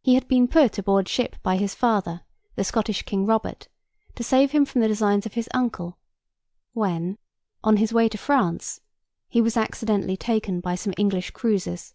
[0.00, 2.22] He had been put aboard ship by his father,
[2.54, 3.68] the Scottish King Robert,
[4.14, 5.98] to save him from the designs of his uncle,
[6.72, 7.18] when,
[7.62, 8.80] on his way to France,
[9.28, 11.92] he was accidentally taken by some English cruisers.